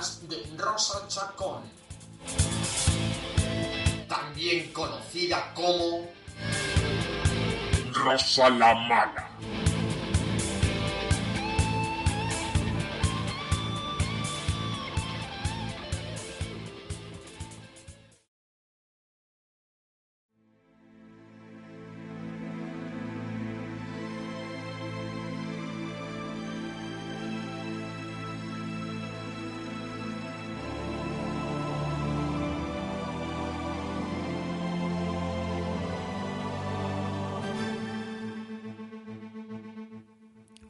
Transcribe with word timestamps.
De 0.00 0.42
Rosa 0.56 1.06
Chacón. 1.08 1.62
También 4.08 4.72
conocida 4.72 5.52
como 5.54 6.08
Rosa 7.92 8.48
la 8.48 8.74
Mala. 8.74 9.28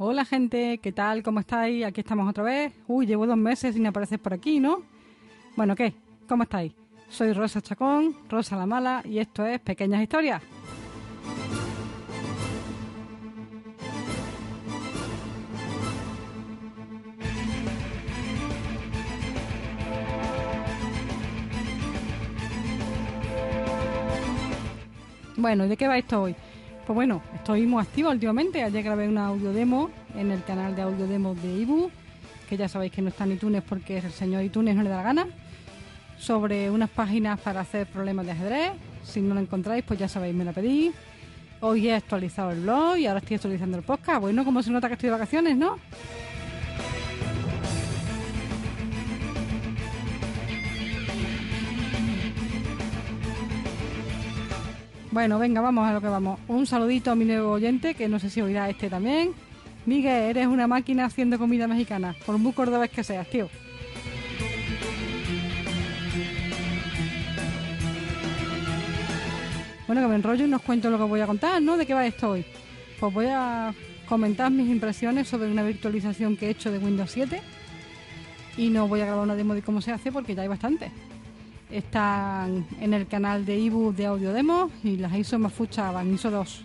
Hola 0.03 0.25
gente, 0.25 0.79
¿qué 0.79 0.93
tal? 0.93 1.23
¿Cómo 1.23 1.41
estáis? 1.41 1.85
Aquí 1.85 2.01
estamos 2.01 2.27
otra 2.27 2.43
vez. 2.43 2.73
Uy, 2.89 3.05
llevo 3.05 3.27
dos 3.27 3.37
meses 3.37 3.75
sin 3.75 3.87
aparecer 3.87 4.19
por 4.19 4.33
aquí, 4.33 4.59
¿no? 4.59 4.81
Bueno, 5.57 5.77
¿qué? 5.77 5.93
¿Cómo 6.27 6.45
estáis? 6.45 6.73
Soy 7.11 7.35
Rosa 7.35 7.61
Chacón, 7.61 8.17
Rosa 8.31 8.57
la 8.57 8.65
Mala, 8.65 9.03
y 9.05 9.19
esto 9.19 9.45
es 9.45 9.61
Pequeñas 9.61 10.01
Historias. 10.01 10.41
Bueno, 25.37 25.69
¿de 25.69 25.77
qué 25.77 25.87
va 25.87 25.99
esto 25.99 26.23
hoy? 26.23 26.35
Pues 26.91 26.97
bueno, 26.97 27.23
estoy 27.37 27.67
muy 27.67 27.81
activa 27.81 28.11
últimamente. 28.11 28.65
Ayer 28.65 28.83
grabé 28.83 29.07
una 29.07 29.27
audio 29.27 29.53
demo 29.53 29.91
en 30.17 30.33
el 30.33 30.43
canal 30.43 30.75
de 30.75 30.83
audio 30.83 31.07
demo 31.07 31.37
de 31.37 31.55
Ibu, 31.59 31.89
que 32.49 32.57
ya 32.57 32.69
sabéis 32.69 32.91
que 32.91 33.01
no 33.01 33.11
está 33.11 33.23
en 33.23 33.31
iTunes 33.35 33.63
porque 33.63 33.99
el 33.99 34.11
señor 34.11 34.43
iTunes 34.43 34.75
no 34.75 34.83
le 34.83 34.91
da 34.91 34.97
la 34.97 35.03
gana, 35.05 35.27
sobre 36.19 36.69
unas 36.69 36.91
páginas 36.91 37.39
para 37.39 37.61
hacer 37.61 37.87
problemas 37.87 38.27
de 38.27 38.33
ajedrez. 38.33 38.73
Si 39.05 39.21
no 39.21 39.35
lo 39.35 39.41
encontráis, 39.41 39.85
pues 39.85 40.01
ya 40.01 40.09
sabéis, 40.09 40.35
me 40.35 40.45
la 40.45 40.53
pedí. 40.53 40.91
Hoy 41.61 41.87
he 41.87 41.95
actualizado 41.95 42.51
el 42.51 42.63
blog 42.63 42.97
y 42.97 43.07
ahora 43.07 43.21
estoy 43.21 43.37
actualizando 43.37 43.79
el 43.79 43.85
podcast. 43.85 44.21
Bueno, 44.21 44.45
como 44.45 44.61
se 44.61 44.73
nota 44.73 44.89
que 44.89 44.95
estoy 44.95 45.11
de 45.11 45.13
vacaciones, 45.13 45.57
¿no? 45.57 45.79
Bueno, 55.13 55.41
venga, 55.41 55.61
vamos 55.61 55.89
a 55.89 55.93
lo 55.93 56.01
que 56.01 56.07
vamos. 56.07 56.39
Un 56.47 56.67
saludito 56.67 57.11
a 57.11 57.17
mi 57.17 57.25
nuevo 57.25 57.51
oyente, 57.51 57.95
que 57.95 58.09
no 58.09 58.21
sé 58.21 58.31
si 58.31 58.41
oirá 58.41 58.71
este 58.71 58.89
también. 58.89 59.33
Miguel, 59.85 60.31
eres 60.31 60.47
una 60.47 60.69
máquina 60.69 61.07
haciendo 61.07 61.37
comida 61.37 61.67
mexicana, 61.67 62.15
por 62.25 62.39
muy 62.39 62.53
cordobés 62.53 62.91
que 62.91 63.03
seas, 63.03 63.29
tío. 63.29 63.49
Bueno, 69.89 70.03
que 70.03 70.09
me 70.09 70.15
enrollo 70.15 70.45
y 70.45 70.49
nos 70.49 70.63
cuento 70.63 70.91
lo 70.91 70.99
que 70.99 71.05
voy 71.05 71.21
a 71.21 71.27
contar, 71.27 71.61
¿no? 71.61 71.77
¿De 71.77 71.87
qué 71.87 71.95
va 71.95 72.07
esto 72.07 72.31
hoy? 72.31 72.45
Pues 73.01 73.13
voy 73.13 73.27
a 73.29 73.75
comentar 74.09 74.53
mis 74.53 74.69
impresiones 74.69 75.27
sobre 75.27 75.51
una 75.51 75.65
virtualización 75.65 76.37
que 76.37 76.47
he 76.47 76.51
hecho 76.51 76.71
de 76.71 76.79
Windows 76.79 77.11
7 77.11 77.41
y 78.57 78.69
no 78.69 78.87
voy 78.87 79.01
a 79.01 79.07
grabar 79.07 79.25
una 79.25 79.35
demo 79.35 79.55
de 79.55 79.63
cómo 79.63 79.81
se 79.81 79.91
hace 79.91 80.13
porque 80.13 80.37
ya 80.37 80.43
hay 80.43 80.49
bastante 80.49 80.93
están 81.71 82.67
en 82.81 82.95
el 82.95 83.07
canal 83.07 83.45
de 83.45 83.67
ebook 83.67 83.95
de 83.95 84.07
audio 84.07 84.33
demo 84.33 84.71
y 84.83 84.97
las 84.97 85.15
ISO 85.15 85.39
más 85.39 85.53
fuchaban, 85.53 86.13
ISO 86.13 86.31
2. 86.31 86.65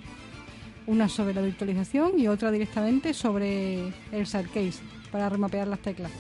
Una 0.88 1.10
sobre 1.10 1.34
la 1.34 1.42
virtualización 1.42 2.20
y 2.20 2.28
otra 2.28 2.52
directamente 2.52 3.14
sobre 3.14 3.88
el 4.12 4.26
case 4.26 4.82
para 5.12 5.30
remapear 5.30 5.68
las 5.68 5.80
teclas. 5.80 6.12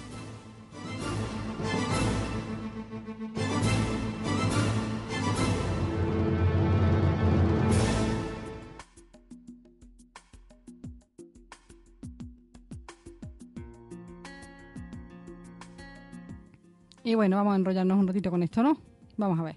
Y 17.06 17.14
bueno, 17.14 17.36
vamos 17.36 17.54
a 17.54 17.58
enrollarnos 17.58 18.00
un 18.00 18.08
ratito 18.08 18.32
con 18.32 18.42
esto, 18.42 18.64
¿no? 18.64 18.80
Vamos 19.16 19.40
a 19.40 19.44
ver. 19.44 19.56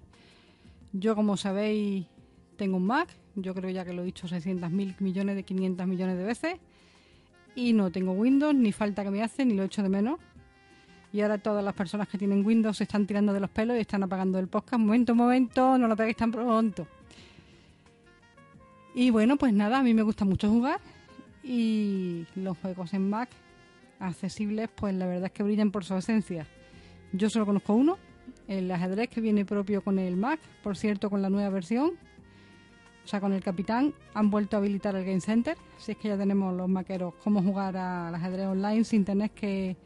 Yo, 0.93 1.17
como 1.17 1.35
sabéis, 1.39 2.05
tengo 2.59 2.77
un 2.77 2.85
Mac. 2.85 3.09
Yo 3.37 3.55
creo 3.55 3.71
ya 3.71 3.87
que 3.87 3.95
lo 3.95 4.03
he 4.03 4.05
dicho 4.05 4.29
600 4.29 4.71
mil 4.71 4.95
millones 4.99 5.35
de 5.35 5.45
500 5.45 5.87
millones 5.87 6.19
de 6.19 6.25
veces. 6.25 6.57
Y 7.55 7.73
no 7.73 7.91
tengo 7.91 8.13
Windows, 8.13 8.55
ni 8.55 8.71
falta 8.71 9.03
que 9.03 9.11
me 9.11 9.23
hace, 9.23 9.47
ni 9.47 9.55
lo 9.55 9.63
echo 9.63 9.83
de 9.83 9.89
menos. 9.89 10.21
Y 11.11 11.23
ahora 11.23 11.39
todas 11.39 11.65
las 11.65 11.73
personas 11.73 12.07
que 12.09 12.19
tienen 12.19 12.45
Windows 12.45 12.77
se 12.77 12.85
están 12.85 13.07
tirando 13.07 13.33
de 13.33 13.41
los 13.41 13.49
pelos 13.49 13.79
y 13.79 13.81
están 13.81 14.03
apagando 14.03 14.39
el 14.39 14.49
podcast. 14.49 14.79
Momento, 14.79 15.15
momento, 15.15 15.79
no 15.79 15.89
lo 15.89 15.97
peguéis 15.97 16.19
tan 16.19 16.31
pronto. 16.31 16.87
Y 18.95 19.09
bueno, 19.09 19.39
pues 19.39 19.55
nada, 19.55 19.79
a 19.79 19.83
mí 19.83 19.95
me 19.95 20.03
gusta 20.03 20.27
mucho 20.27 20.51
jugar. 20.51 20.81
Y 21.43 22.27
los 22.35 22.59
juegos 22.59 22.93
en 22.93 23.09
Mac 23.09 23.31
accesibles, 24.01 24.69
pues 24.75 24.95
la 24.95 25.07
verdad 25.07 25.27
es 25.27 25.33
que 25.33 25.43
brillan 25.43 25.71
por 25.71 25.83
su 25.83 25.97
esencia. 25.97 26.47
Yo 27.13 27.31
solo 27.31 27.47
conozco 27.47 27.75
uno, 27.75 27.99
el 28.49 28.71
ajedrez 28.71 29.09
que 29.09 29.21
viene 29.21 29.45
propio 29.45 29.83
con 29.83 29.99
el 29.99 30.17
Mac, 30.17 30.41
por 30.63 30.77
cierto, 30.77 31.11
con 31.11 31.23
la 31.23 31.31
nueva 31.31 31.51
versión. 31.51 31.93
O 33.05 33.09
sea, 33.09 33.21
con 33.21 33.33
el 33.33 33.43
Capitán 33.43 33.95
han 34.13 34.31
vuelto 34.31 34.57
a 34.57 34.59
habilitar 34.59 34.95
el 34.95 35.05
Game 35.05 35.21
Center, 35.21 35.57
así 35.79 35.93
es 35.93 35.99
que 35.99 36.09
ya 36.09 36.19
tenemos 36.19 36.55
los 36.55 36.69
maqueros 36.69 37.15
cómo 37.25 37.43
jugar 37.43 37.77
al 37.77 38.15
ajedrez 38.15 38.47
online 38.47 38.85
sin 38.85 39.05
tener 39.05 39.31
que 39.31 39.77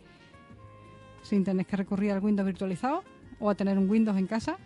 sin 1.23 1.45
tener 1.45 1.65
que 1.65 1.77
recurrir 1.77 2.11
al 2.11 2.19
Windows 2.19 2.47
virtualizado 2.47 3.05
o 3.39 3.49
a 3.49 3.55
tener 3.55 3.79
un 3.79 3.89
Windows 3.89 4.19
en 4.19 4.27
casa. 4.27 4.59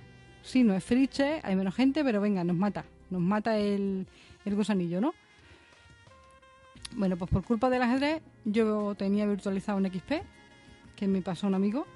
Sí, 0.43 0.63
no 0.65 0.73
es 0.73 0.83
friche, 0.83 1.41
hay 1.43 1.55
menos 1.55 1.75
gente, 1.75 2.03
pero 2.03 2.21
venga, 2.23 2.45
nos 2.45 2.57
mata, 2.57 2.87
nos 3.11 3.21
mata 3.21 3.59
el, 3.59 4.07
el 4.47 4.55
gusanillo, 4.55 5.03
¿no? 5.03 5.13
Bueno, 6.97 7.19
pues 7.19 7.31
por 7.31 7.45
culpa 7.45 7.69
del 7.69 7.83
ajedrez 7.83 8.23
yo 8.47 8.95
tenía 8.95 9.27
virtualizado 9.27 9.77
un 9.77 9.87
XP 9.87 10.23
que 10.95 11.07
me 11.07 11.21
pasó 11.21 11.47
un 11.47 11.55
amigo 11.55 11.87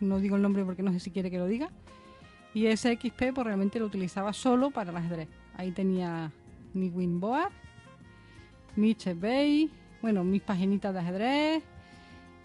no 0.00 0.18
digo 0.18 0.36
el 0.36 0.42
nombre 0.42 0.64
porque 0.64 0.82
no 0.82 0.92
sé 0.92 1.00
si 1.00 1.10
quiere 1.10 1.30
que 1.30 1.38
lo 1.38 1.46
diga. 1.46 1.70
Y 2.54 2.66
ese 2.66 2.96
XP 2.96 3.34
pues 3.34 3.46
realmente 3.46 3.78
lo 3.78 3.86
utilizaba 3.86 4.32
solo 4.32 4.70
para 4.70 4.90
el 4.90 4.96
ajedrez. 4.96 5.28
Ahí 5.56 5.70
tenía 5.72 6.32
mi 6.72 6.88
Winboard, 6.88 7.52
mi 8.76 8.96
Bay, 9.16 9.70
bueno, 10.00 10.24
mis 10.24 10.42
paginitas 10.42 10.94
de 10.94 11.00
ajedrez 11.00 11.62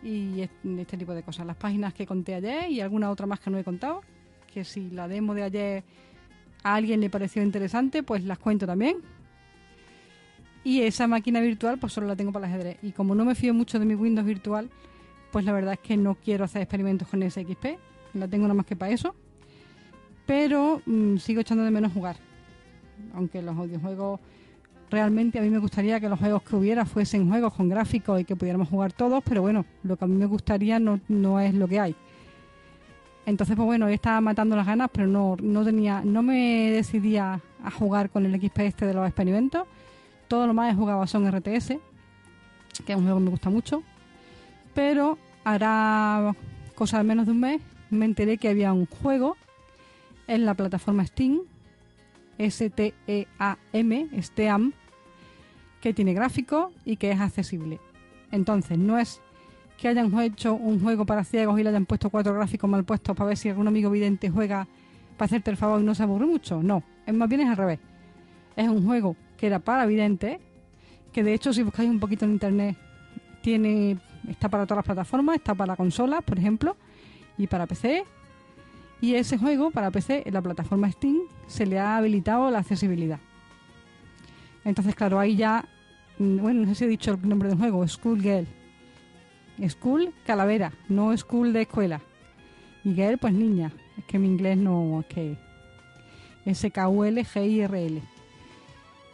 y 0.02 0.42
este 0.42 0.98
tipo 0.98 1.14
de 1.14 1.24
cosas. 1.24 1.46
Las 1.46 1.56
páginas 1.56 1.94
que 1.94 2.06
conté 2.06 2.36
ayer 2.36 2.70
y 2.70 2.82
alguna 2.82 3.10
otra 3.10 3.26
más 3.28 3.40
que 3.40 3.50
no 3.50 3.58
he 3.58 3.64
contado. 3.64 4.02
Que 4.52 4.64
si 4.64 4.90
la 4.90 5.08
demo 5.08 5.34
de 5.34 5.44
ayer 5.44 5.84
a 6.64 6.76
alguien 6.76 7.00
le 7.00 7.10
pareció 7.10 7.42
interesante, 7.42 8.04
pues 8.04 8.24
las 8.24 8.40
cuento 8.40 8.66
también. 8.66 8.98
Y 10.64 10.82
esa 10.82 11.08
máquina 11.08 11.42
virtual 11.42 11.78
pues 11.78 11.94
solo 11.94 12.08
la 12.08 12.16
tengo 12.16 12.32
para 12.32 12.48
el 12.48 12.54
ajedrez. 12.54 12.78
Y 12.82 12.92
como 12.92 13.16
no 13.16 13.26
me 13.26 13.36
fío 13.36 13.54
mucho 13.54 13.80
de 13.80 13.86
mi 13.86 13.96
Windows 13.96 14.26
virtual, 14.26 14.70
pues 15.34 15.44
la 15.44 15.52
verdad 15.52 15.74
es 15.74 15.80
que 15.80 15.98
no 15.98 16.16
quiero 16.16 16.46
hacer 16.46 16.62
experimentos 16.62 17.10
con 17.10 17.22
ese 17.24 17.44
XP, 17.44 17.78
la 18.14 18.30
tengo 18.30 18.44
nada 18.44 18.54
más 18.54 18.66
que 18.66 18.78
para 18.78 18.94
eso, 18.94 19.14
pero 20.26 20.82
mm, 20.86 21.18
sigo 21.18 21.42
echando 21.42 21.66
de 21.66 21.72
menos 21.72 21.92
jugar, 21.92 22.16
aunque 23.14 23.42
los 23.42 23.58
audiojuegos 23.58 24.22
Realmente 24.94 25.40
a 25.40 25.42
mí 25.42 25.50
me 25.50 25.58
gustaría 25.58 26.00
que 26.00 26.08
los 26.08 26.20
juegos 26.20 26.44
que 26.44 26.56
hubiera 26.56 26.86
fuesen 26.86 27.28
juegos 27.28 27.52
con 27.56 27.68
gráficos 27.68 28.22
y 28.22 28.26
que 28.26 28.36
pudiéramos 28.36 28.70
jugar 28.70 28.94
todos, 28.94 29.24
pero 29.24 29.42
bueno, 29.42 29.66
lo 29.82 29.98
que 29.98 30.06
a 30.06 30.08
mí 30.08 30.16
me 30.16 30.28
gustaría 30.28 30.80
no, 30.80 31.00
no 31.08 31.40
es 31.40 31.56
lo 31.56 31.68
que 31.68 31.80
hay. 31.80 31.96
Entonces, 33.26 33.56
pues 33.56 33.66
bueno, 33.66 33.88
estaba 33.88 34.22
matando 34.22 34.56
las 34.56 34.68
ganas, 34.68 34.92
pero 34.94 35.08
no, 35.08 35.36
no 35.42 35.66
tenía, 35.66 36.04
no 36.06 36.22
me 36.22 36.70
decidía 36.70 37.42
a 37.64 37.72
jugar 37.72 38.12
con 38.12 38.28
el 38.28 38.40
XP 38.40 38.60
este 38.60 38.86
de 38.86 38.94
los 38.94 39.08
experimentos. 39.08 39.64
Todo 40.28 40.46
lo 40.46 40.54
más 40.54 40.72
he 40.72 40.76
jugado 40.76 41.08
son 41.08 41.28
RTS, 41.28 41.70
que 42.86 42.92
es 42.92 42.96
un 42.96 43.02
juego 43.02 43.18
que 43.18 43.24
me 43.24 43.32
gusta 43.32 43.50
mucho. 43.50 43.82
Pero 44.74 45.18
hará 45.44 46.36
cosa 46.76 46.98
de 46.98 47.04
menos 47.04 47.26
de 47.26 47.32
un 47.32 47.40
mes 47.40 47.62
me 47.94 48.06
enteré 48.06 48.38
que 48.38 48.50
había 48.50 48.74
un 48.74 48.86
juego 48.86 49.38
en 50.28 50.46
la 50.46 50.54
plataforma 50.54 51.06
Steam, 51.06 51.42
S-T-E-A-M, 52.38 54.10
Steam, 54.22 54.74
que 55.82 55.94
tiene 55.94 56.14
gráfico 56.14 56.72
y 56.86 56.98
que 56.98 57.12
es 57.12 57.20
accesible. 57.20 57.80
Entonces, 58.32 58.78
no 58.78 58.98
es 58.98 59.22
que 59.78 59.88
hayan 59.88 60.18
hecho 60.22 60.54
un 60.54 60.82
juego 60.82 61.06
para 61.06 61.24
ciegos 61.24 61.60
y 61.60 61.64
le 61.64 61.70
hayan 61.70 61.86
puesto 61.86 62.10
cuatro 62.10 62.34
gráficos 62.34 62.70
mal 62.70 62.84
puestos 62.84 63.16
para 63.16 63.30
ver 63.30 63.38
si 63.38 63.50
algún 63.50 63.68
amigo 63.68 63.90
vidente 63.90 64.30
juega 64.30 64.68
para 65.18 65.26
hacerte 65.26 65.52
el 65.52 65.58
favor 65.58 65.82
y 65.82 65.84
no 65.84 65.94
se 65.94 66.04
aburre 66.04 66.26
mucho. 66.26 66.64
No, 66.64 66.84
es 67.06 67.14
más 67.14 67.30
bien 67.30 67.42
es 67.42 67.50
al 67.50 67.58
revés. 67.58 67.80
Es 68.56 68.68
un 68.68 68.86
juego 68.86 69.16
que 69.38 69.48
era 69.48 69.60
para 69.60 69.86
videntes, 69.86 70.40
que 71.12 71.24
de 71.24 71.34
hecho 71.34 71.54
si 71.54 71.64
buscáis 71.64 71.90
un 71.90 72.00
poquito 72.00 72.26
en 72.26 72.32
internet 72.32 72.78
tiene 73.42 73.98
está 74.30 74.50
para 74.50 74.66
todas 74.66 74.78
las 74.78 74.86
plataformas, 74.86 75.36
está 75.36 75.56
para 75.56 75.76
consolas, 75.76 76.24
por 76.24 76.38
ejemplo, 76.38 76.76
y 77.38 77.48
para 77.48 77.68
PC. 77.68 78.06
Y 79.02 79.16
ese 79.16 79.38
juego 79.38 79.72
para 79.72 79.92
PC 79.92 80.24
en 80.26 80.34
la 80.34 80.42
plataforma 80.42 80.90
Steam 80.92 81.18
se 81.48 81.66
le 81.66 81.80
ha 81.80 81.98
habilitado 81.98 82.50
la 82.50 82.60
accesibilidad. 82.60 83.20
Entonces, 84.64 84.96
claro, 84.96 85.20
ahí 85.20 85.36
ya, 85.36 85.66
mm, 86.20 86.38
bueno, 86.38 86.62
no 86.62 86.68
sé 86.68 86.76
si 86.76 86.84
he 86.86 86.88
dicho 86.88 87.12
el 87.12 87.28
nombre 87.28 87.50
del 87.50 87.58
juego, 87.58 87.86
School 87.88 88.22
Girl. 88.22 88.48
School, 89.68 90.14
calavera, 90.26 90.72
no 90.88 91.16
School 91.18 91.54
de 91.54 91.64
escuela. 91.64 92.02
Y 92.84 92.94
Girl, 92.94 93.18
pues 93.18 93.34
niña. 93.34 93.72
Es 93.98 94.06
que 94.06 94.20
mi 94.20 94.28
inglés 94.28 94.58
no, 94.58 95.02
es 95.02 95.06
que... 95.08 95.38
S-K-U-L-G-I-R-L. 96.46 98.02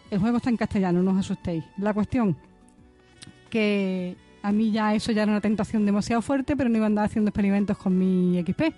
El 0.10 0.20
juego 0.20 0.38
está 0.38 0.50
en 0.50 0.58
castellano, 0.58 1.04
no 1.04 1.12
os 1.12 1.18
asustéis. 1.18 1.64
La 1.78 1.94
cuestión, 1.94 2.36
que 3.50 4.16
a 4.42 4.52
mí 4.52 4.72
ya 4.72 4.96
eso 4.96 5.12
ya 5.12 5.24
era 5.24 5.32
una 5.32 5.42
tentación 5.42 5.86
demasiado 5.86 6.22
fuerte, 6.22 6.56
pero 6.56 6.70
no 6.70 6.78
iba 6.78 6.86
a 6.86 6.88
andar 6.88 7.06
haciendo 7.06 7.30
experimentos 7.30 7.78
con 7.78 7.98
mi 7.98 8.42
XP. 8.42 8.74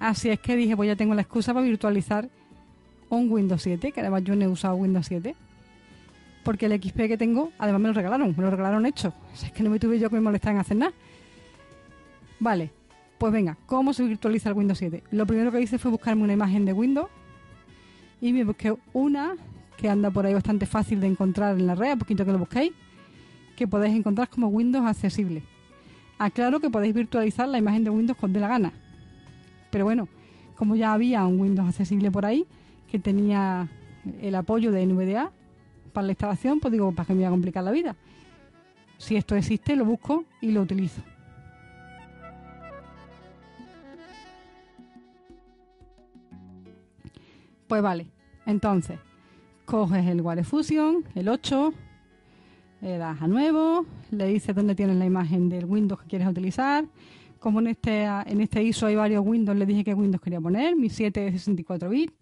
Así 0.00 0.28
es 0.28 0.40
que 0.40 0.56
dije, 0.56 0.76
pues 0.76 0.88
ya 0.88 0.96
tengo 0.96 1.14
la 1.14 1.22
excusa 1.22 1.54
para 1.54 1.64
virtualizar 1.64 2.28
un 3.08 3.30
Windows 3.30 3.62
7, 3.62 3.92
que 3.92 4.00
además 4.00 4.24
yo 4.24 4.34
no 4.34 4.44
he 4.44 4.48
usado 4.48 4.74
Windows 4.74 5.06
7. 5.06 5.34
Porque 6.42 6.66
el 6.66 6.82
XP 6.82 6.96
que 6.96 7.16
tengo, 7.16 7.52
además 7.58 7.80
me 7.80 7.88
lo 7.88 7.94
regalaron, 7.94 8.34
me 8.36 8.42
lo 8.42 8.50
regalaron 8.50 8.84
hecho. 8.84 9.14
es 9.32 9.52
que 9.52 9.62
no 9.62 9.70
me 9.70 9.78
tuve 9.78 9.98
yo 9.98 10.10
que 10.10 10.16
me 10.16 10.22
molestar 10.22 10.52
en 10.52 10.58
hacer 10.58 10.76
nada. 10.76 10.92
Vale, 12.40 12.70
pues 13.16 13.32
venga, 13.32 13.56
¿cómo 13.66 13.92
se 13.92 14.02
virtualiza 14.02 14.50
el 14.50 14.56
Windows 14.56 14.78
7? 14.78 15.04
Lo 15.12 15.26
primero 15.26 15.52
que 15.52 15.60
hice 15.60 15.78
fue 15.78 15.90
buscarme 15.90 16.22
una 16.24 16.32
imagen 16.32 16.64
de 16.64 16.72
Windows 16.72 17.08
y 18.20 18.32
me 18.32 18.44
busqué 18.44 18.74
una 18.92 19.36
que 19.78 19.88
anda 19.88 20.10
por 20.10 20.26
ahí 20.26 20.34
bastante 20.34 20.66
fácil 20.66 21.00
de 21.00 21.06
encontrar 21.06 21.58
en 21.58 21.66
la 21.66 21.74
red, 21.74 21.92
a 21.92 21.96
poquito 21.96 22.24
que 22.24 22.32
lo 22.32 22.38
busquéis 22.38 22.72
que 23.56 23.68
podéis 23.68 23.94
encontrar 23.94 24.28
como 24.28 24.48
Windows 24.48 24.86
accesible. 24.86 25.42
Aclaro 26.18 26.60
que 26.60 26.70
podéis 26.70 26.94
virtualizar 26.94 27.48
la 27.48 27.58
imagen 27.58 27.84
de 27.84 27.90
Windows 27.90 28.18
con 28.18 28.32
de 28.32 28.40
la 28.40 28.48
gana. 28.48 28.72
Pero 29.70 29.84
bueno, 29.84 30.08
como 30.56 30.76
ya 30.76 30.92
había 30.92 31.26
un 31.26 31.40
Windows 31.40 31.68
accesible 31.68 32.10
por 32.10 32.24
ahí, 32.26 32.46
que 32.90 32.98
tenía 32.98 33.68
el 34.20 34.34
apoyo 34.34 34.70
de 34.70 34.86
NVDA 34.86 35.32
para 35.92 36.06
la 36.06 36.12
instalación, 36.12 36.60
pues 36.60 36.72
digo, 36.72 36.92
para 36.92 37.06
que 37.06 37.12
me 37.12 37.20
voy 37.20 37.26
a 37.26 37.30
complicar 37.30 37.64
la 37.64 37.72
vida. 37.72 37.96
Si 38.98 39.16
esto 39.16 39.34
existe, 39.34 39.76
lo 39.76 39.84
busco 39.84 40.24
y 40.40 40.52
lo 40.52 40.62
utilizo. 40.62 41.02
Pues 47.66 47.82
vale, 47.82 48.06
entonces, 48.46 48.98
coges 49.64 50.06
el 50.06 50.20
Ware 50.20 50.44
Fusion, 50.44 51.04
el 51.14 51.28
8, 51.28 51.72
le 52.84 52.98
das 52.98 53.20
a 53.22 53.26
nuevo, 53.26 53.86
le 54.10 54.26
dices 54.26 54.54
dónde 54.54 54.74
tienes 54.74 54.96
la 54.96 55.06
imagen 55.06 55.48
del 55.48 55.64
Windows 55.64 56.02
que 56.02 56.06
quieres 56.06 56.28
utilizar. 56.28 56.84
Como 57.38 57.60
en 57.60 57.68
este, 57.68 58.04
en 58.04 58.40
este 58.42 58.62
ISO 58.62 58.86
hay 58.86 58.94
varios 58.94 59.24
Windows, 59.24 59.56
le 59.56 59.64
dije 59.64 59.84
qué 59.84 59.94
Windows 59.94 60.20
quería 60.20 60.40
poner, 60.40 60.76
mi 60.76 60.90
7 60.90 61.18
de 61.18 61.32
64 61.32 61.88
bits. 61.88 62.12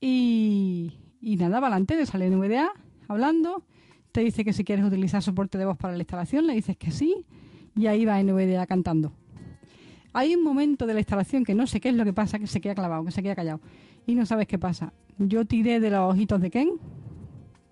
Y, 0.00 0.92
y 1.20 1.36
nada, 1.36 1.56
para 1.56 1.66
adelante, 1.66 1.96
te 1.96 2.06
sale 2.06 2.30
NVDA 2.30 2.70
hablando, 3.08 3.64
te 4.12 4.20
dice 4.20 4.44
que 4.44 4.52
si 4.52 4.62
quieres 4.62 4.84
utilizar 4.84 5.20
soporte 5.20 5.58
de 5.58 5.64
voz 5.64 5.76
para 5.76 5.94
la 5.94 5.98
instalación, 5.98 6.46
le 6.46 6.54
dices 6.54 6.76
que 6.76 6.92
sí, 6.92 7.26
y 7.76 7.86
ahí 7.88 8.04
va 8.04 8.22
NVDA 8.22 8.66
cantando. 8.66 9.12
Hay 10.12 10.34
un 10.34 10.44
momento 10.44 10.86
de 10.86 10.94
la 10.94 11.00
instalación 11.00 11.44
que 11.44 11.56
no 11.56 11.66
sé 11.66 11.80
qué 11.80 11.88
es 11.88 11.96
lo 11.96 12.04
que 12.04 12.12
pasa, 12.12 12.38
que 12.38 12.46
se 12.46 12.60
queda 12.60 12.76
clavado, 12.76 13.04
que 13.04 13.10
se 13.10 13.22
queda 13.22 13.34
callado, 13.34 13.60
y 14.06 14.14
no 14.14 14.26
sabes 14.26 14.46
qué 14.46 14.60
pasa. 14.60 14.92
Yo 15.18 15.44
tiré 15.44 15.80
de 15.80 15.90
los 15.90 16.14
ojitos 16.14 16.40
de 16.40 16.50
Ken, 16.50 16.70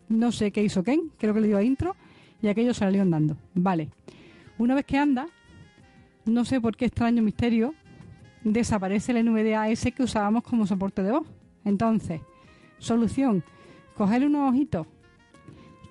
no 0.09 0.33
sé 0.33 0.51
qué 0.51 0.63
hizo 0.63 0.83
Ken, 0.83 1.11
creo 1.19 1.35
que 1.35 1.41
le 1.41 1.49
dio 1.49 1.59
a 1.59 1.63
intro, 1.63 1.97
y 2.41 2.49
aquello 2.49 2.75
salió 2.75 3.03
andando. 3.03 3.37
Vale. 3.55 3.89
Una 4.59 4.75
vez 4.75 4.85
que 4.85 4.99
anda, 4.99 5.29
no 6.25 6.45
sé 6.45 6.61
por 6.61 6.77
qué 6.77 6.87
extraño 6.87 7.23
misterio, 7.23 7.75
desaparece 8.45 9.13
el 9.13 9.25
NVDA 9.25 9.69
ese 9.69 9.93
que 9.93 10.03
usábamos 10.03 10.43
como 10.43 10.67
soporte 10.67 11.03
de 11.03 11.13
voz. 11.13 11.27
Entonces, 11.65 12.21
solución, 12.79 13.43
coger 13.95 14.25
unos 14.25 14.51
ojitos 14.51 14.87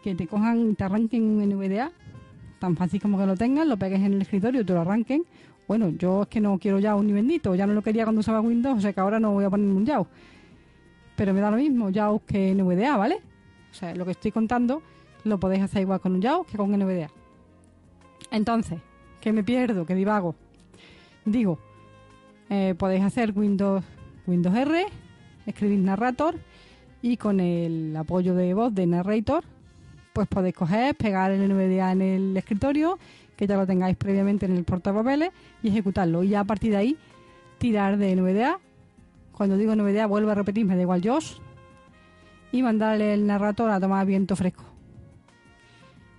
que 0.04 0.16
te 0.16 0.28
cojan, 0.28 0.76
te 0.76 0.84
arranquen 0.84 1.24
un 1.24 1.48
NVDA, 1.48 1.92
tan 2.60 2.76
fácil 2.76 3.02
como 3.02 3.18
que 3.18 3.26
lo 3.26 3.36
tengas, 3.36 3.68
lo 3.68 3.78
pegues 3.78 4.00
en 4.00 4.14
el 4.14 4.22
escritorio 4.22 4.62
y 4.62 4.64
te 4.64 4.74
lo 4.74 4.82
arranquen. 4.82 5.24
Bueno, 5.68 5.90
yo 5.90 6.24
es 6.24 6.28
que 6.30 6.40
no 6.40 6.58
quiero 6.58 6.80
ya 6.80 6.96
un 6.96 7.08
ni 7.08 7.14
bendito, 7.14 7.54
ya 7.54 7.68
no 7.68 7.74
lo 7.74 7.82
quería 7.82 8.06
cuando 8.06 8.22
usaba 8.22 8.40
Windows, 8.40 8.78
o 8.78 8.82
sea 8.82 8.94
que 8.94 9.02
ahora 9.02 9.20
no 9.20 9.34
voy 9.34 9.44
a 9.44 9.50
poner 9.50 9.68
un 9.68 9.86
YAW. 9.86 10.08
Pero 11.16 11.34
me 11.34 11.42
da 11.42 11.52
lo 11.52 11.58
mismo, 11.58 11.90
YAW 11.90 12.22
que 12.26 12.56
NVDA, 12.56 12.96
¿vale? 12.96 13.20
Sea, 13.78 13.94
lo 13.94 14.06
que 14.06 14.12
estoy 14.12 14.32
contando 14.32 14.82
lo 15.24 15.40
podéis 15.40 15.62
hacer 15.62 15.84
igual 15.84 16.00
con 16.00 16.16
un 16.16 16.22
JAWS 16.22 16.48
que 16.48 16.58
con 16.58 16.72
NVDA. 16.72 17.12
Entonces, 18.32 18.80
¿qué 19.22 19.32
me 19.32 19.44
pierdo? 19.44 19.86
¿Qué 19.86 19.94
divago? 19.94 20.34
Digo, 21.26 21.60
eh, 22.50 22.74
podéis 22.76 23.04
hacer 23.04 23.38
Windows, 23.38 23.84
Windows 24.26 24.56
R, 24.58 24.84
escribir 25.46 25.78
Narrator 25.78 26.40
y 27.04 27.18
con 27.18 27.40
el 27.40 27.96
apoyo 27.96 28.34
de 28.34 28.56
voz 28.56 28.74
de 28.74 28.88
Narrator, 28.88 29.44
pues 30.12 30.28
podéis 30.28 30.56
coger, 30.56 30.96
pegar 30.96 31.30
el 31.32 31.48
NVDA 31.48 31.92
en 31.92 32.02
el 32.02 32.36
escritorio, 32.36 32.98
que 33.36 33.46
ya 33.46 33.58
lo 33.58 33.68
tengáis 33.68 33.96
previamente 33.96 34.48
en 34.48 34.58
el 34.58 34.64
portapapeles 34.64 35.30
y 35.62 35.68
ejecutarlo. 35.68 36.24
Y 36.24 36.30
ya 36.30 36.40
a 36.40 36.46
partir 36.46 36.72
de 36.72 36.78
ahí, 36.78 36.98
tirar 37.60 37.98
de 37.98 38.16
NVDA. 38.16 38.60
Cuando 39.34 39.56
digo 39.56 39.76
NVDA, 39.76 40.08
vuelvo 40.08 40.32
a 40.32 40.36
repetir, 40.36 40.66
me 40.66 40.76
da 40.76 40.82
igual 40.82 41.04
JOS, 41.04 41.44
y 42.58 42.64
mandarle 42.64 43.14
el 43.14 43.28
narrador 43.28 43.70
a 43.70 43.80
tomar 43.80 44.06
viento 44.06 44.36
fresco. 44.36 44.64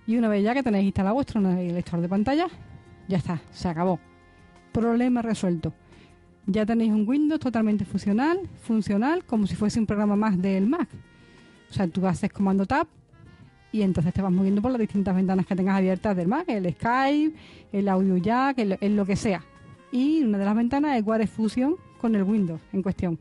Y 0.07 0.17
una 0.17 0.29
vez 0.29 0.43
ya 0.43 0.53
que 0.53 0.63
tenéis 0.63 0.85
instalado 0.85 1.15
vuestro 1.15 1.41
lector 1.41 1.99
de 1.99 2.07
pantalla, 2.07 2.47
ya 3.07 3.17
está, 3.17 3.41
se 3.51 3.67
acabó. 3.67 3.99
Problema 4.71 5.21
resuelto. 5.21 5.73
Ya 6.45 6.65
tenéis 6.65 6.91
un 6.91 7.07
Windows 7.07 7.39
totalmente 7.39 7.85
funcional, 7.85 8.39
funcional, 8.61 9.25
como 9.25 9.45
si 9.47 9.55
fuese 9.55 9.79
un 9.79 9.85
programa 9.85 10.15
más 10.15 10.41
del 10.41 10.65
Mac. 10.65 10.87
O 11.69 11.73
sea, 11.73 11.87
tú 11.87 12.07
haces 12.07 12.31
comando 12.31 12.65
Tab 12.65 12.87
y 13.71 13.81
entonces 13.81 14.13
te 14.13 14.21
vas 14.21 14.31
moviendo 14.31 14.61
por 14.61 14.71
las 14.71 14.79
distintas 14.79 15.15
ventanas 15.15 15.45
que 15.45 15.55
tengas 15.55 15.77
abiertas 15.77 16.15
del 16.15 16.27
Mac, 16.27 16.45
el 16.47 16.73
Skype, 16.73 17.35
el 17.73 17.87
Audio 17.89 18.17
Jack, 18.17 18.59
el, 18.59 18.95
lo 18.95 19.05
que 19.05 19.15
sea. 19.15 19.43
Y 19.91 20.23
una 20.23 20.37
de 20.37 20.45
las 20.45 20.55
ventanas 20.55 20.97
es 20.97 21.05
Ware 21.05 21.27
Fusion 21.27 21.75
con 21.99 22.15
el 22.15 22.23
Windows 22.23 22.61
en 22.71 22.81
cuestión. 22.81 23.19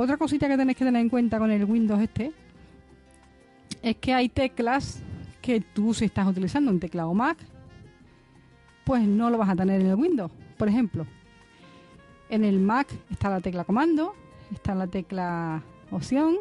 Otra 0.00 0.16
cosita 0.16 0.46
que 0.46 0.56
tenéis 0.56 0.78
que 0.78 0.84
tener 0.84 1.02
en 1.02 1.08
cuenta 1.08 1.40
con 1.40 1.50
el 1.50 1.64
Windows 1.64 2.00
este 2.00 2.30
es 3.82 3.96
que 3.96 4.14
hay 4.14 4.28
teclas 4.28 5.02
que 5.42 5.60
tú 5.60 5.92
si 5.92 6.04
estás 6.04 6.24
utilizando 6.28 6.70
un 6.70 6.78
teclado 6.78 7.12
Mac, 7.14 7.36
pues 8.84 9.02
no 9.02 9.28
lo 9.28 9.38
vas 9.38 9.48
a 9.48 9.56
tener 9.56 9.80
en 9.80 9.88
el 9.88 9.96
Windows. 9.96 10.30
Por 10.56 10.68
ejemplo, 10.68 11.04
en 12.30 12.44
el 12.44 12.60
Mac 12.60 12.86
está 13.10 13.28
la 13.28 13.40
tecla 13.40 13.64
comando, 13.64 14.14
está 14.54 14.72
la 14.76 14.86
tecla 14.86 15.64
opción 15.90 16.36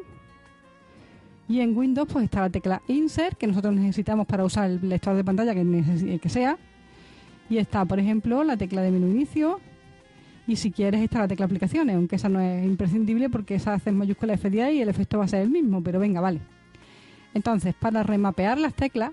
y 1.49 1.61
en 1.61 1.75
Windows 1.75 2.07
pues 2.13 2.25
está 2.25 2.41
la 2.41 2.51
tecla 2.51 2.83
insert 2.87 3.39
que 3.39 3.47
nosotros 3.47 3.73
necesitamos 3.73 4.27
para 4.27 4.45
usar 4.45 4.69
el 4.69 4.87
lector 4.87 5.15
de 5.15 5.23
pantalla 5.23 5.55
que, 5.55 6.19
que 6.21 6.29
sea 6.29 6.59
y 7.49 7.57
está 7.57 7.85
por 7.85 7.97
ejemplo 7.97 8.43
la 8.43 8.55
tecla 8.55 8.83
de 8.83 8.91
menú 8.91 9.07
inicio 9.07 9.59
y 10.47 10.55
si 10.55 10.71
quieres 10.71 11.01
está 11.01 11.19
la 11.19 11.27
tecla 11.27 11.45
aplicaciones, 11.45 11.97
aunque 11.97 12.15
esa 12.15 12.29
no 12.29 12.39
es 12.39 12.65
imprescindible 12.65 13.29
porque 13.29 13.55
esa 13.55 13.73
hace 13.73 13.89
en 13.89 13.97
mayúscula 13.97 14.33
F10 14.35 14.75
y 14.75 14.81
el 14.81 14.87
efecto 14.87 15.17
va 15.17 15.25
a 15.25 15.27
ser 15.27 15.41
el 15.41 15.49
mismo, 15.49 15.83
pero 15.83 15.99
venga, 15.99 16.21
vale. 16.21 16.39
Entonces, 17.33 17.75
para 17.75 18.01
remapear 18.01 18.57
las 18.57 18.73
teclas, 18.73 19.11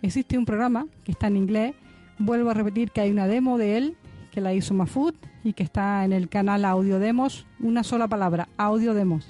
existe 0.00 0.38
un 0.38 0.44
programa 0.44 0.86
que 1.04 1.10
está 1.12 1.26
en 1.26 1.36
inglés. 1.36 1.74
Vuelvo 2.18 2.50
a 2.50 2.54
repetir 2.54 2.92
que 2.92 3.00
hay 3.00 3.10
una 3.10 3.26
demo 3.26 3.58
de 3.58 3.76
él 3.76 3.96
que 4.30 4.40
la 4.40 4.54
hizo 4.54 4.72
Mafut 4.72 5.16
y 5.42 5.54
que 5.54 5.64
está 5.64 6.04
en 6.04 6.12
el 6.12 6.28
canal 6.28 6.64
Audio 6.64 7.00
Demos, 7.00 7.46
una 7.58 7.82
sola 7.82 8.06
palabra, 8.06 8.48
Audio 8.56 8.94
Demos, 8.94 9.26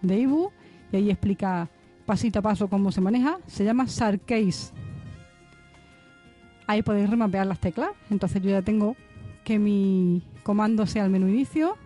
de 0.00 0.20
Ibu, 0.20 0.52
y 0.92 0.96
ahí 0.96 1.10
explica 1.10 1.68
pasito 2.06 2.38
a 2.38 2.42
paso 2.42 2.68
cómo 2.68 2.92
se 2.92 3.00
maneja, 3.00 3.38
se 3.46 3.64
llama 3.64 3.88
Sarcase. 3.88 4.72
Ahí 6.68 6.82
podéis 6.82 7.10
remapear 7.10 7.46
las 7.48 7.58
teclas. 7.58 7.90
Entonces 8.10 8.40
yo 8.40 8.50
ya 8.50 8.62
tengo 8.62 8.94
que 9.44 9.58
mi 9.58 10.22
comando 10.42 10.86
sea 10.86 11.04
el 11.04 11.10
menú 11.10 11.28
inicio, 11.28 11.76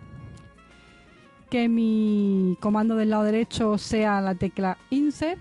que 1.49 1.69
mi 1.69 2.57
comando 2.59 2.95
del 2.95 3.09
lado 3.11 3.23
derecho 3.23 3.77
sea 3.77 4.21
la 4.21 4.35
tecla 4.35 4.77
insert 4.89 5.39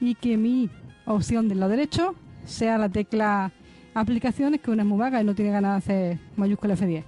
y 0.00 0.14
que 0.14 0.36
mi 0.36 0.70
opción 1.06 1.48
del 1.48 1.60
lado 1.60 1.70
derecho 1.70 2.14
sea 2.44 2.78
la 2.78 2.88
tecla 2.88 3.52
aplicaciones 3.94 4.60
que 4.60 4.70
una 4.70 4.82
es 4.82 4.88
muy 4.88 4.98
vaga 4.98 5.20
y 5.20 5.24
no 5.24 5.34
tiene 5.34 5.50
ganas 5.50 5.72
de 5.72 5.78
hacer 5.78 6.18
mayúscula 6.36 6.76
F10. 6.76 7.04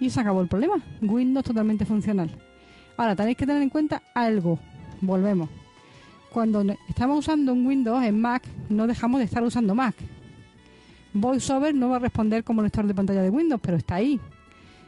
Y 0.00 0.10
se 0.10 0.20
acabó 0.20 0.40
el 0.40 0.48
problema. 0.48 0.80
Windows 1.00 1.44
totalmente 1.44 1.84
funcional. 1.84 2.30
Ahora 2.96 3.14
tenéis 3.14 3.36
que 3.36 3.46
tener 3.46 3.62
en 3.62 3.68
cuenta 3.68 4.02
algo. 4.14 4.58
Volvemos. 5.00 5.48
Cuando 6.32 6.64
estamos 6.88 7.18
usando 7.18 7.52
un 7.52 7.66
Windows 7.66 8.02
en 8.04 8.20
Mac, 8.20 8.42
no 8.68 8.86
dejamos 8.86 9.18
de 9.18 9.26
estar 9.26 9.42
usando 9.42 9.74
Mac. 9.74 9.94
VoiceOver 11.14 11.74
no 11.74 11.90
va 11.90 11.96
a 11.96 12.00
responder 12.00 12.44
como 12.44 12.62
lector 12.62 12.86
de 12.86 12.94
pantalla 12.94 13.22
de 13.22 13.30
Windows, 13.30 13.60
pero 13.62 13.76
está 13.76 13.96
ahí. 13.96 14.20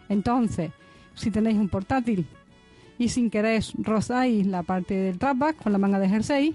Entonces, 0.09 0.71
si 1.15 1.31
tenéis 1.31 1.59
un 1.59 1.69
portátil 1.69 2.27
y 2.99 3.09
sin 3.09 3.31
querer 3.31 3.63
rozáis 3.79 4.47
la 4.47 4.63
parte 4.63 4.95
del 4.95 5.19
trackback 5.19 5.63
con 5.63 5.73
la 5.73 5.79
manga 5.79 5.99
de 5.99 6.09
jersey, 6.09 6.55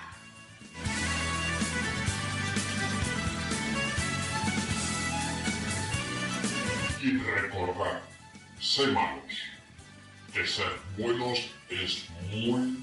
Y 7.02 7.18
recordad, 7.18 8.00
sé 8.58 8.86
malos, 8.86 9.34
que 10.32 10.46
ser 10.46 10.72
buenos 10.96 11.50
es 11.68 12.06
muy 12.30 12.82